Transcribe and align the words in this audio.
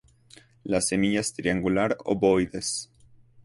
Las 0.63 0.87
semillas 0.87 1.31
triangular 1.31 1.95
obovoides. 2.03 2.89